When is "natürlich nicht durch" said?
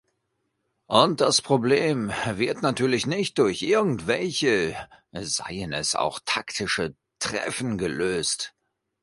2.63-3.61